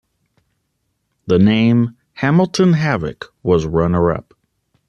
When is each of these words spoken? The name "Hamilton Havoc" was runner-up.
The 1.27 1.37
name 1.37 1.95
"Hamilton 2.13 2.73
Havoc" 2.73 3.31
was 3.43 3.67
runner-up. 3.67 4.33